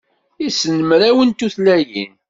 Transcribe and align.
Issen 0.47 0.77
mraw 0.89 1.17
n 1.23 1.29
tutlayin. 1.37 2.13